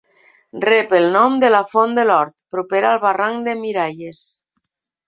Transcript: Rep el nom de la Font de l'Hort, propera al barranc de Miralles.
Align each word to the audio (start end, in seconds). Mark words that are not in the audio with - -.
Rep 0.63 0.95
el 0.99 1.05
nom 1.17 1.35
de 1.43 1.51
la 1.53 1.61
Font 1.75 1.95
de 1.99 2.07
l'Hort, 2.09 2.35
propera 2.57 2.91
al 2.95 3.05
barranc 3.07 3.47
de 3.51 3.57
Miralles. 3.65 4.27